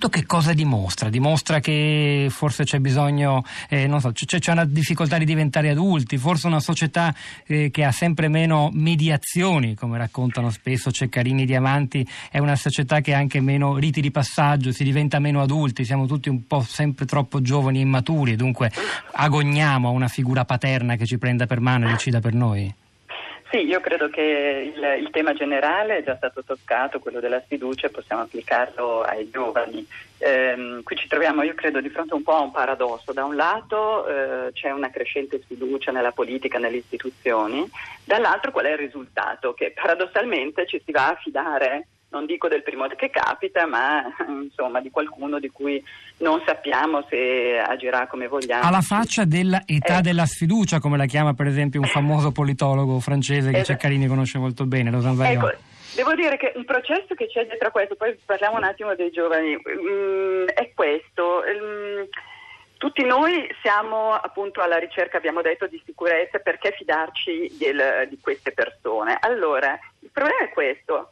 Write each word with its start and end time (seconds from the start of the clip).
questo 0.00 0.08
che 0.08 0.24
cosa 0.24 0.54
dimostra? 0.54 1.10
Dimostra 1.10 1.60
che 1.60 2.28
forse 2.30 2.64
c'è 2.64 2.78
bisogno, 2.78 3.44
eh, 3.68 3.86
non 3.86 4.00
so, 4.00 4.12
c'è, 4.12 4.38
c'è, 4.38 4.52
una 4.52 4.64
difficoltà 4.64 5.18
di 5.18 5.26
diventare 5.26 5.68
adulti, 5.68 6.16
forse 6.16 6.46
una 6.46 6.60
società 6.60 7.14
eh, 7.46 7.70
che 7.70 7.84
ha 7.84 7.92
sempre 7.92 8.28
meno 8.28 8.70
mediazioni, 8.72 9.74
come 9.74 9.98
raccontano 9.98 10.48
spesso 10.48 10.90
Ceccarini 10.90 11.44
Diamanti, 11.44 12.06
è 12.30 12.38
una 12.38 12.56
società 12.56 13.02
che 13.02 13.12
ha 13.12 13.18
anche 13.18 13.40
meno 13.40 13.76
riti 13.76 14.00
di 14.00 14.10
passaggio, 14.10 14.72
si 14.72 14.84
diventa 14.84 15.18
meno 15.18 15.42
adulti, 15.42 15.84
siamo 15.84 16.06
tutti 16.06 16.30
un 16.30 16.46
po' 16.46 16.64
sempre 16.66 17.04
troppo 17.04 17.42
giovani 17.42 17.78
e 17.78 17.82
immaturi, 17.82 18.36
dunque 18.36 18.72
agogniamo 19.12 19.88
a 19.88 19.90
una 19.90 20.08
figura 20.08 20.46
paterna 20.46 20.96
che 20.96 21.04
ci 21.04 21.18
prenda 21.18 21.46
per 21.46 21.60
mano 21.60 21.86
e 21.86 21.90
decida 21.90 22.20
per 22.20 22.32
noi. 22.32 22.72
Sì, 23.50 23.66
io 23.66 23.80
credo 23.80 24.08
che 24.08 24.72
il, 24.72 25.02
il, 25.02 25.10
tema 25.10 25.34
generale 25.34 25.96
è 25.96 26.02
già 26.04 26.14
stato 26.14 26.44
toccato, 26.44 27.00
quello 27.00 27.18
della 27.18 27.40
sfiducia, 27.40 27.88
possiamo 27.88 28.22
applicarlo 28.22 29.02
ai 29.02 29.28
giovani. 29.28 29.84
Eh, 30.18 30.80
qui 30.84 30.94
ci 30.94 31.08
troviamo, 31.08 31.42
io 31.42 31.54
credo, 31.54 31.80
di 31.80 31.88
fronte 31.88 32.14
un 32.14 32.22
po' 32.22 32.36
a 32.36 32.42
un 32.42 32.52
paradosso. 32.52 33.12
Da 33.12 33.24
un 33.24 33.34
lato 33.34 34.06
eh, 34.06 34.52
c'è 34.52 34.70
una 34.70 34.90
crescente 34.90 35.40
sfiducia 35.42 35.90
nella 35.90 36.12
politica, 36.12 36.58
nelle 36.58 36.76
istituzioni, 36.76 37.68
dall'altro 38.04 38.52
qual 38.52 38.66
è 38.66 38.70
il 38.70 38.78
risultato? 38.78 39.52
Che 39.52 39.72
paradossalmente 39.72 40.64
ci 40.68 40.80
si 40.84 40.92
va 40.92 41.08
a 41.08 41.16
fidare 41.16 41.88
non 42.10 42.26
dico 42.26 42.48
del 42.48 42.62
primo 42.62 42.86
che 42.88 43.10
capita, 43.10 43.66
ma 43.66 44.02
insomma 44.28 44.80
di 44.80 44.90
qualcuno 44.90 45.38
di 45.38 45.48
cui 45.48 45.82
non 46.18 46.42
sappiamo 46.44 47.04
se 47.08 47.58
agirà 47.58 48.06
come 48.06 48.26
vogliamo. 48.26 48.66
Alla 48.66 48.80
faccia 48.80 49.24
dell'età 49.24 49.98
eh. 49.98 50.02
della 50.02 50.26
sfiducia, 50.26 50.80
come 50.80 50.96
la 50.96 51.06
chiama 51.06 51.34
per 51.34 51.46
esempio 51.46 51.80
un 51.80 51.86
famoso 51.86 52.32
politologo 52.32 52.98
francese 53.00 53.50
che 53.50 53.58
esatto. 53.58 53.78
Ceccarini 53.78 54.06
conosce 54.06 54.38
molto 54.38 54.66
bene, 54.66 54.90
Rosan 54.90 55.20
Ecco, 55.20 55.52
devo 55.94 56.14
dire 56.14 56.36
che 56.36 56.52
un 56.56 56.64
processo 56.64 57.14
che 57.14 57.28
c'è 57.28 57.46
dietro 57.46 57.68
a 57.68 57.70
questo, 57.70 57.94
poi 57.94 58.16
parliamo 58.24 58.56
un 58.56 58.64
attimo 58.64 58.94
dei 58.94 59.10
giovani, 59.10 59.54
um, 59.54 60.46
è 60.46 60.70
questo. 60.74 61.42
Um, 61.46 62.08
tutti 62.76 63.04
noi 63.04 63.46
siamo 63.60 64.14
appunto 64.14 64.62
alla 64.62 64.78
ricerca, 64.78 65.18
abbiamo 65.18 65.42
detto, 65.42 65.66
di 65.66 65.80
sicurezza, 65.84 66.38
perché 66.38 66.72
fidarci 66.76 67.56
del, 67.58 68.08
di 68.08 68.18
queste 68.20 68.52
persone? 68.52 69.18
Allora, 69.20 69.78
il 70.00 70.08
problema 70.10 70.44
è 70.44 70.48
questo 70.48 71.10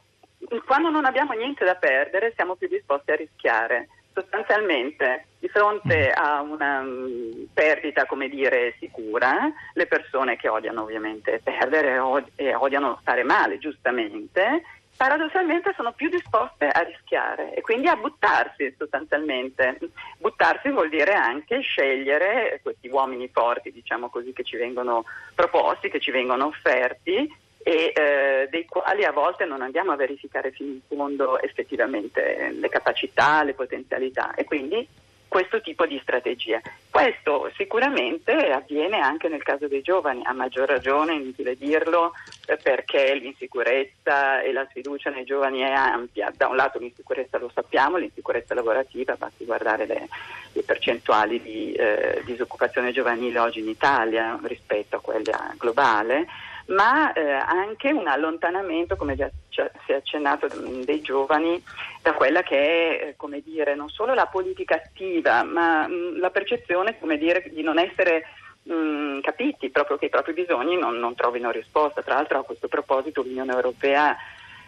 quando 0.65 0.89
non 0.89 1.05
abbiamo 1.05 1.33
niente 1.33 1.65
da 1.65 1.75
perdere 1.75 2.33
siamo 2.35 2.55
più 2.55 2.67
disposti 2.67 3.11
a 3.11 3.15
rischiare. 3.15 3.89
Sostanzialmente, 4.11 5.27
di 5.39 5.47
fronte 5.47 6.11
a 6.11 6.41
una 6.41 6.79
um, 6.79 7.47
perdita, 7.53 8.05
come 8.05 8.27
dire, 8.27 8.75
sicura, 8.79 9.49
le 9.73 9.85
persone 9.85 10.35
che 10.35 10.49
odiano 10.49 10.81
ovviamente 10.81 11.39
perdere 11.41 11.99
e 12.35 12.53
odiano 12.53 12.97
stare 13.01 13.23
male, 13.23 13.59
giustamente, 13.59 14.63
paradossalmente 14.97 15.73
sono 15.77 15.93
più 15.93 16.09
disposte 16.09 16.67
a 16.67 16.81
rischiare 16.81 17.53
e 17.53 17.61
quindi 17.61 17.87
a 17.87 17.95
buttarsi 17.95 18.75
sostanzialmente. 18.77 19.77
Buttarsi 20.17 20.69
vuol 20.69 20.89
dire 20.89 21.13
anche 21.13 21.61
scegliere 21.61 22.59
questi 22.61 22.89
uomini 22.89 23.29
forti, 23.29 23.71
diciamo 23.71 24.09
così, 24.09 24.33
che 24.33 24.43
ci 24.43 24.57
vengono 24.57 25.05
proposti, 25.35 25.89
che 25.89 26.01
ci 26.01 26.11
vengono 26.11 26.47
offerti 26.47 27.33
e 27.61 27.93
eh, 27.93 28.47
dei 28.49 28.65
quali 28.65 29.03
a 29.03 29.11
volte 29.11 29.45
non 29.45 29.61
andiamo 29.61 29.91
a 29.91 29.95
verificare 29.95 30.51
fino 30.51 30.71
in 30.71 30.79
fondo 30.87 31.39
effettivamente 31.41 32.55
le 32.57 32.69
capacità, 32.69 33.43
le 33.43 33.53
potenzialità 33.53 34.33
e 34.33 34.45
quindi 34.45 34.87
questo 35.29 35.61
tipo 35.61 35.85
di 35.85 35.99
strategia. 36.01 36.59
Questo 36.89 37.51
sicuramente 37.55 38.33
avviene 38.51 38.99
anche 38.99 39.29
nel 39.29 39.43
caso 39.43 39.67
dei 39.67 39.81
giovani, 39.81 40.21
a 40.25 40.33
maggior 40.33 40.67
ragione, 40.67 41.13
inutile 41.13 41.55
dirlo, 41.55 42.13
eh, 42.47 42.57
perché 42.57 43.13
l'insicurezza 43.13 44.41
e 44.41 44.51
la 44.51 44.65
sfiducia 44.69 45.11
nei 45.11 45.23
giovani 45.23 45.59
è 45.59 45.71
ampia. 45.71 46.33
Da 46.35 46.47
un 46.47 46.55
lato 46.55 46.79
l'insicurezza 46.79 47.37
lo 47.37 47.51
sappiamo, 47.53 47.97
l'insicurezza 47.97 48.55
lavorativa, 48.55 49.15
basti 49.15 49.45
guardare 49.45 49.85
le, 49.85 50.07
le 50.51 50.63
percentuali 50.63 51.39
di 51.41 51.73
eh, 51.73 52.21
disoccupazione 52.25 52.91
giovanile 52.91 53.37
oggi 53.37 53.59
in 53.59 53.69
Italia 53.69 54.37
rispetto 54.41 54.95
a 54.95 55.01
quella 55.01 55.53
globale 55.57 56.25
ma 56.69 57.13
eh, 57.13 57.31
anche 57.31 57.91
un 57.91 58.07
allontanamento, 58.07 58.95
come 58.95 59.15
già 59.15 59.29
si 59.49 59.91
è 59.91 59.95
accennato, 59.95 60.47
dei 60.83 61.01
giovani 61.01 61.61
da 62.01 62.13
quella 62.13 62.43
che 62.43 62.57
è, 62.57 63.07
eh, 63.07 63.13
come 63.15 63.41
dire, 63.43 63.75
non 63.75 63.89
solo 63.89 64.13
la 64.13 64.27
politica 64.27 64.75
attiva, 64.75 65.43
ma 65.43 65.87
mh, 65.87 65.93
mm, 65.93 66.19
la 66.19 66.29
percezione, 66.29 66.97
come 66.99 67.17
dire, 67.17 67.43
di 67.51 67.61
non 67.63 67.79
essere 67.79 68.25
mh, 68.63 68.73
mm, 68.73 69.19
capiti, 69.21 69.69
proprio 69.69 69.97
che 69.97 70.05
i 70.05 70.09
propri 70.09 70.33
bisogni 70.33 70.77
non, 70.77 70.97
non 70.97 71.15
trovino 71.15 71.51
risposta. 71.51 72.03
Tra 72.03 72.15
l'altro 72.15 72.39
a 72.39 72.43
questo 72.43 72.67
proposito 72.67 73.23
l'Unione 73.23 73.53
Europea 73.53 74.15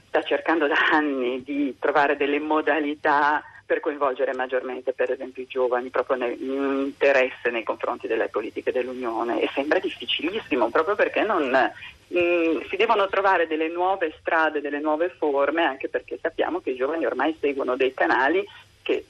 sta 0.07 0.23
cercando 0.23 0.67
da 0.67 0.75
anni 0.91 1.44
di 1.44 1.75
trovare 1.79 2.17
delle 2.17 2.40
modalità 2.40 3.44
per 3.71 3.79
coinvolgere 3.79 4.33
maggiormente 4.33 4.91
per 4.91 5.11
esempio 5.11 5.43
i 5.43 5.47
giovani 5.47 5.89
proprio 5.89 6.17
nell'interesse 6.17 7.49
nei 7.51 7.63
confronti 7.63 8.05
delle 8.05 8.27
politiche 8.27 8.73
dell'Unione. 8.73 9.41
E 9.41 9.49
sembra 9.53 9.79
difficilissimo 9.79 10.69
proprio 10.69 10.95
perché 10.95 11.21
non, 11.21 11.49
mh, 11.49 12.19
mm, 12.19 12.59
si 12.67 12.75
devono 12.75 13.07
trovare 13.07 13.47
delle 13.47 13.69
nuove 13.69 14.13
strade, 14.19 14.59
delle 14.59 14.81
nuove 14.81 15.07
forme 15.17 15.63
anche 15.63 15.87
perché 15.87 16.19
sappiamo 16.21 16.59
che 16.59 16.71
i 16.71 16.75
giovani 16.75 17.05
ormai 17.05 17.33
seguono 17.39 17.77
dei 17.77 17.93
canali 17.93 18.45
che 18.81 19.05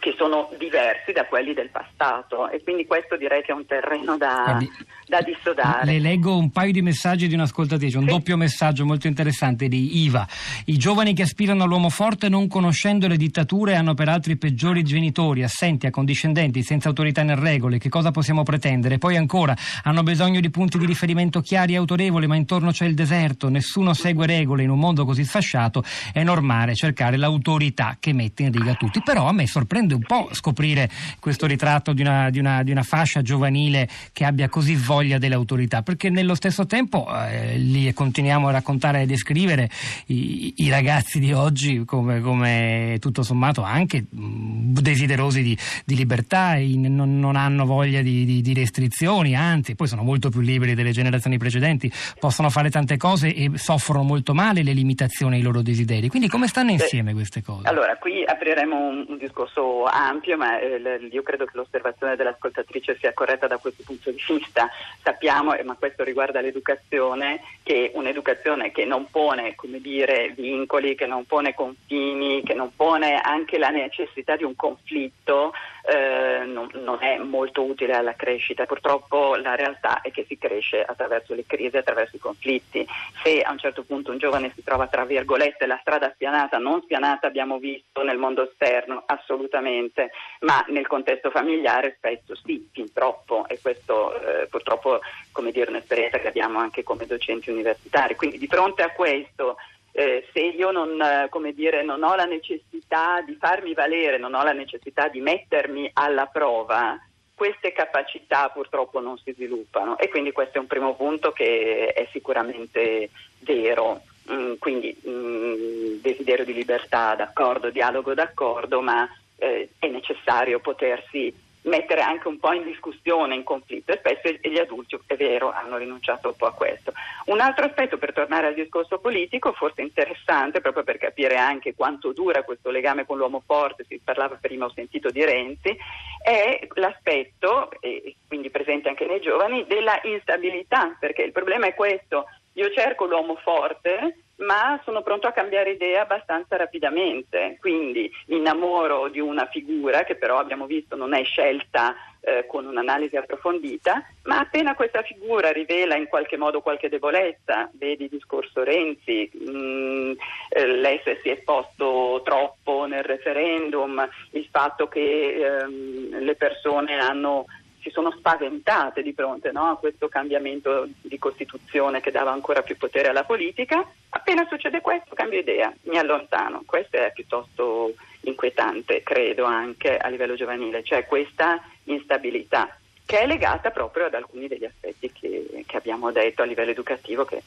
che 0.00 0.14
sono 0.16 0.50
diversi 0.58 1.12
da 1.12 1.24
quelli 1.26 1.54
del 1.54 1.70
passato 1.70 2.48
e 2.50 2.62
quindi 2.62 2.86
questo 2.86 3.16
direi 3.16 3.42
che 3.42 3.52
è 3.52 3.54
un 3.54 3.66
terreno 3.66 4.16
da, 4.16 4.42
Guardi, 4.44 4.70
da 5.06 5.20
dissodare. 5.20 5.84
Le 5.84 5.98
leggo 5.98 6.36
un 6.36 6.50
paio 6.50 6.72
di 6.72 6.82
messaggi 6.82 7.28
di 7.28 7.34
un'ascoltatrice, 7.34 7.98
un 7.98 8.04
sì. 8.04 8.10
doppio 8.10 8.36
messaggio 8.36 8.84
molto 8.84 9.06
interessante 9.06 9.68
di 9.68 10.02
Iva. 10.02 10.26
I 10.66 10.76
giovani 10.76 11.14
che 11.14 11.22
aspirano 11.22 11.64
all'uomo 11.64 11.90
forte 11.90 12.28
non 12.28 12.48
conoscendo 12.48 13.06
le 13.06 13.16
dittature 13.16 13.76
hanno 13.76 13.94
peraltro 13.94 14.32
i 14.32 14.36
peggiori 14.36 14.82
genitori, 14.82 15.42
assenti, 15.42 15.86
accondiscendenti, 15.86 16.62
senza 16.62 16.88
autorità 16.88 17.22
né 17.22 17.34
regole, 17.34 17.78
che 17.78 17.88
cosa 17.88 18.10
possiamo 18.10 18.42
pretendere? 18.42 18.98
Poi 18.98 19.16
ancora, 19.16 19.56
hanno 19.84 20.02
bisogno 20.02 20.40
di 20.40 20.50
punti 20.50 20.78
di 20.78 20.86
riferimento 20.86 21.40
chiari 21.40 21.74
e 21.74 21.76
autorevoli, 21.76 22.26
ma 22.26 22.36
intorno 22.36 22.70
c'è 22.70 22.86
il 22.86 22.94
deserto, 22.94 23.48
nessuno 23.48 23.94
segue 23.94 24.26
regole 24.26 24.62
in 24.62 24.70
un 24.70 24.78
mondo 24.78 25.04
così 25.04 25.24
sfasciato, 25.24 25.82
è 26.12 26.22
normale 26.22 26.74
cercare 26.74 27.16
l'autorità 27.16 27.96
che 28.00 28.12
mette 28.12 28.44
in 28.44 28.52
riga 28.52 28.74
tutti. 28.74 29.02
Però 29.02 29.26
a 29.26 29.32
me 29.32 29.46
sorprende 29.46 29.83
sorprende 29.84 29.94
un 29.94 30.02
po' 30.02 30.28
scoprire 30.32 30.88
questo 31.20 31.46
ritratto 31.46 31.92
di 31.92 32.00
una, 32.00 32.30
di 32.30 32.38
una, 32.38 32.62
di 32.62 32.70
una 32.70 32.82
fascia 32.82 33.22
giovanile 33.22 33.88
che 34.12 34.24
abbia 34.24 34.48
così 34.48 34.74
voglia 34.74 35.18
dell'autorità, 35.18 35.82
perché 35.82 36.10
nello 36.10 36.34
stesso 36.34 36.66
tempo 36.66 37.06
eh, 37.14 37.58
li 37.58 37.92
continuiamo 37.92 38.48
a 38.48 38.52
raccontare 38.52 39.02
e 39.02 39.06
descrivere 39.06 39.68
i, 40.06 40.54
i 40.58 40.70
ragazzi 40.70 41.18
di 41.18 41.32
oggi 41.32 41.84
come, 41.84 42.20
come, 42.20 42.96
tutto 43.00 43.22
sommato 43.22 43.62
anche 43.62 44.04
desiderosi 44.10 45.42
di, 45.42 45.56
di 45.84 45.96
libertà, 45.96 46.56
in, 46.56 46.94
non, 46.94 47.18
non, 47.18 47.36
hanno 47.36 47.64
voglia 47.64 48.02
di, 48.02 48.24
di, 48.24 48.54
restrizioni, 48.54 49.34
anzi 49.34 49.74
poi 49.74 49.88
sono 49.88 50.02
molto 50.02 50.30
più 50.30 50.40
liberi 50.40 50.74
delle 50.74 50.92
generazioni 50.92 51.38
precedenti, 51.38 51.90
possono 52.18 52.50
fare 52.50 52.70
tante 52.70 52.96
cose 52.96 53.34
e 53.34 53.50
soffrono 53.54 54.02
molto 54.02 54.32
male 54.34 54.62
le 54.62 54.72
limitazioni 54.72 55.36
ai 55.36 55.42
loro 55.42 55.62
desideri. 55.62 56.08
Quindi 56.08 56.28
come 56.28 56.46
stanno 56.46 56.70
insieme 56.70 57.12
queste 57.12 57.42
cose? 57.42 57.66
Allora, 57.66 57.96
qui 57.96 58.24
apriremo 58.24 58.76
un, 58.76 59.04
un 59.08 59.18
discorso 59.18 59.73
ampio, 59.82 60.36
ma 60.36 60.60
eh, 60.60 61.08
io 61.10 61.22
credo 61.22 61.44
che 61.44 61.56
l'osservazione 61.56 62.14
dell'ascoltatrice 62.14 62.96
sia 62.98 63.12
corretta 63.12 63.48
da 63.48 63.58
questo 63.58 63.82
punto 63.84 64.10
di 64.10 64.22
vista. 64.26 64.70
Sappiamo, 65.02 65.54
ma 65.64 65.74
questo 65.76 66.04
riguarda 66.04 66.40
l'educazione, 66.40 67.40
che 67.62 67.90
un'educazione 67.94 68.70
che 68.70 68.84
non 68.84 69.10
pone 69.10 69.54
dire, 69.80 70.32
vincoli, 70.36 70.94
che 70.94 71.06
non 71.06 71.26
pone 71.26 71.54
confini, 71.54 72.42
che 72.42 72.54
non 72.54 72.70
pone 72.74 73.20
anche 73.20 73.58
la 73.58 73.70
necessità 73.70 74.36
di 74.36 74.44
un 74.44 74.54
conflitto, 74.54 75.52
eh, 75.86 76.44
non, 76.46 76.70
non, 76.74 76.98
è 77.00 77.18
molto 77.18 77.62
utile 77.62 77.94
alla 77.94 78.14
crescita. 78.14 78.64
Purtroppo 78.64 79.36
la 79.36 79.54
realtà 79.54 80.00
è 80.00 80.10
che 80.10 80.24
si 80.26 80.38
cresce 80.38 80.82
attraverso 80.82 81.34
le 81.34 81.44
crisi, 81.46 81.76
attraverso 81.76 82.16
i 82.16 82.20
conflitti. 82.20 82.86
Se 83.22 83.42
a 83.42 83.50
un 83.50 83.58
certo 83.58 83.82
punto 83.82 84.10
un 84.10 84.18
giovane 84.18 84.52
si 84.54 84.62
trova 84.62 84.86
tra 84.86 85.04
virgolette 85.04 85.66
la 85.66 85.78
strada 85.80 86.10
spianata, 86.12 86.58
non 86.58 86.82
spianata 86.82 87.26
abbiamo 87.26 87.58
visto 87.58 88.02
nel 88.02 88.16
mondo 88.16 88.48
esterno, 88.48 89.02
assolutamente, 89.06 90.10
ma 90.40 90.64
nel 90.68 90.86
contesto 90.86 91.30
familiare 91.30 91.94
spesso 91.98 92.34
sì, 92.34 92.66
fin 92.72 92.92
troppo 92.92 93.46
e 93.46 93.58
questo 93.60 94.18
eh, 94.20 94.46
purtroppo 94.46 95.00
come 95.32 95.50
dire, 95.50 95.68
un'esperienza 95.68 96.18
che 96.18 96.28
abbiamo 96.28 96.58
anche 96.58 96.82
come 96.82 97.06
docenti 97.06 97.50
universitari. 97.50 98.14
Quindi 98.14 98.38
di 98.38 98.46
fronte 98.46 98.82
a 98.82 98.90
questo 98.90 99.56
eh, 99.96 100.26
se 100.32 100.40
io 100.40 100.72
non, 100.72 101.00
eh, 101.00 101.52
dire, 101.52 101.84
non, 101.84 102.02
ho 102.02 102.16
la 102.16 102.24
necessità 102.24 103.20
di 103.20 103.36
farmi 103.38 103.74
valere, 103.74 104.18
non 104.18 104.34
ho 104.34 104.42
la 104.42 104.52
necessità 104.52 105.06
di 105.06 105.20
mettermi 105.20 105.88
alla 105.92 106.26
prova, 106.26 106.98
queste 107.32 107.72
capacità 107.72 108.48
purtroppo 108.48 108.98
non 108.98 109.16
si 109.18 109.32
sviluppano 109.32 109.96
e 109.98 110.08
quindi 110.08 110.32
questo 110.32 110.58
è 110.58 110.60
un 110.60 110.66
primo 110.66 110.96
punto 110.96 111.30
che 111.30 111.92
è 111.92 112.08
sicuramente 112.10 113.10
vero. 113.40 114.00
Mm, 114.32 114.54
quindi 114.58 114.96
mm, 115.06 116.00
desiderio 116.00 116.44
di 116.44 116.54
libertà, 116.54 117.14
d'accordo, 117.14 117.70
dialogo 117.70 118.14
d'accordo, 118.14 118.80
ma 118.80 119.08
eh, 119.36 119.68
è 119.78 119.86
necessario 119.86 120.58
potersi 120.58 121.32
mettere 121.64 122.00
anche 122.00 122.28
un 122.28 122.38
po' 122.38 122.52
in 122.52 122.64
discussione, 122.64 123.34
in 123.34 123.42
conflitto 123.42 123.92
e 123.92 123.98
spesso 123.98 124.36
gli 124.40 124.58
adulti, 124.58 124.98
è 125.06 125.16
vero, 125.16 125.52
hanno 125.52 125.76
rinunciato 125.76 126.28
un 126.28 126.36
po' 126.36 126.46
a 126.46 126.52
questo. 126.52 126.92
Un 127.26 127.40
altro 127.40 127.66
aspetto 127.66 127.96
per 127.96 128.12
tornare 128.12 128.48
al 128.48 128.54
discorso 128.54 128.98
politico, 128.98 129.52
forse 129.52 129.82
interessante 129.82 130.60
proprio 130.60 130.84
per 130.84 130.98
capire 130.98 131.36
anche 131.36 131.74
quanto 131.74 132.12
dura 132.12 132.42
questo 132.42 132.70
legame 132.70 133.06
con 133.06 133.18
l'uomo 133.18 133.42
forte, 133.44 133.84
si 133.88 134.00
parlava 134.02 134.38
prima, 134.40 134.66
ho 134.66 134.72
sentito 134.74 135.10
di 135.10 135.24
Renzi, 135.24 135.76
è 136.24 136.66
l'aspetto, 136.76 137.70
e 137.80 138.16
quindi 138.26 138.48
presente 138.48 138.88
anche 138.88 139.04
nei 139.04 139.20
giovani, 139.20 139.66
della 139.66 140.00
instabilità, 140.04 140.96
perché 140.98 141.20
il 141.20 141.32
problema 141.32 141.66
è 141.66 141.74
questo, 141.74 142.24
io 142.54 142.70
cerco 142.70 143.04
l'uomo 143.04 143.36
forte, 143.36 144.20
ma 144.36 144.80
sono 144.84 145.02
pronto 145.02 145.26
a 145.26 145.32
cambiare 145.32 145.72
idea 145.72 146.00
abbastanza 146.00 146.56
rapidamente, 146.56 147.58
quindi 147.60 148.10
innamoro 148.28 149.08
di 149.08 149.20
una 149.20 149.46
figura 149.52 150.04
che 150.04 150.16
però 150.16 150.38
abbiamo 150.38 150.64
visto 150.64 150.96
non 150.96 151.12
è 151.12 151.22
scelta 151.24 151.94
eh, 152.24 152.46
con 152.46 152.66
un'analisi 152.66 153.16
approfondita, 153.16 154.02
ma 154.22 154.38
appena 154.38 154.74
questa 154.74 155.02
figura 155.02 155.52
rivela 155.52 155.96
in 155.96 156.06
qualche 156.06 156.36
modo 156.36 156.60
qualche 156.60 156.88
debolezza, 156.88 157.70
vedi 157.74 158.04
il 158.04 158.10
discorso 158.10 158.62
Renzi, 158.62 159.30
mh, 159.32 159.50
mm, 159.50 160.12
eh, 160.48 160.66
lei 160.66 161.00
si 161.02 161.28
è 161.28 161.32
esposto 161.32 162.22
troppo 162.24 162.86
nel 162.86 163.04
referendum, 163.04 164.08
il 164.30 164.48
fatto 164.50 164.88
che 164.88 165.34
ehm, 165.34 166.18
le 166.18 166.34
persone 166.34 166.98
hanno 166.98 167.46
si 167.84 167.90
sono 167.90 168.10
spaventate 168.12 169.02
di 169.02 169.12
fronte 169.12 169.52
no, 169.52 169.70
a 169.70 169.76
questo 169.76 170.08
cambiamento 170.08 170.88
di 171.02 171.18
Costituzione 171.18 172.00
che 172.00 172.10
dava 172.10 172.32
ancora 172.32 172.62
più 172.62 172.78
potere 172.78 173.08
alla 173.08 173.24
politica. 173.24 173.86
Appena 174.08 174.46
succede 174.48 174.80
questo 174.80 175.14
cambio 175.14 175.40
idea, 175.40 175.70
mi 175.82 175.98
allontano. 175.98 176.62
Questo 176.64 176.96
è 176.96 177.12
piuttosto 177.12 177.92
inquietante, 178.24 179.02
credo, 179.02 179.44
anche 179.44 179.96
a 179.96 180.08
livello 180.08 180.34
giovanile, 180.34 180.82
cioè 180.82 181.06
questa 181.06 181.62
instabilità 181.84 182.76
che 183.06 183.20
è 183.20 183.26
legata 183.26 183.70
proprio 183.70 184.06
ad 184.06 184.14
alcuni 184.14 184.48
degli 184.48 184.64
aspetti 184.64 185.12
che, 185.12 185.64
che 185.66 185.76
abbiamo 185.76 186.10
detto 186.10 186.42
a 186.42 186.46
livello 186.46 186.70
educativo 186.70 187.24
che 187.24 187.42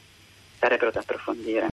sarebbero 0.58 0.90
da 0.90 1.00
approfondire. 1.00 1.66